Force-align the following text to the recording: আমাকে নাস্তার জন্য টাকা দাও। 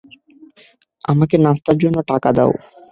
আমাকে 1.03 1.35
নাস্তার 1.45 1.77
জন্য 1.83 1.97
টাকা 2.11 2.29
দাও। 2.37 2.51